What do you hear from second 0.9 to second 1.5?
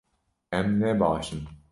baş in